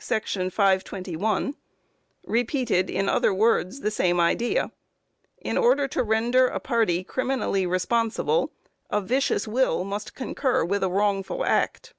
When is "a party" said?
6.46-7.02